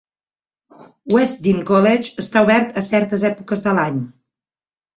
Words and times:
West 1.15 1.43
Dean 1.49 1.59
College 1.67 2.23
està 2.25 2.43
obert 2.47 2.73
a 2.83 2.85
certes 2.89 3.29
èpoques 3.33 3.65
de 3.69 3.77
l'any. 3.81 4.05